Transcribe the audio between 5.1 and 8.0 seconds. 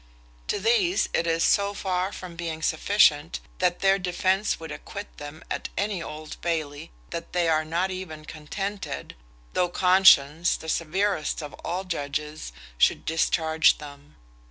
them at the Old Bailey, that they are not